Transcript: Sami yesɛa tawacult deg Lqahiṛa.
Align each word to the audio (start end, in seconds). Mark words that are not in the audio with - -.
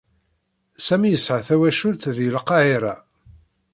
Sami 0.85 1.09
yesɛa 1.13 1.41
tawacult 1.47 2.09
deg 2.17 2.29
Lqahiṛa. 2.37 2.95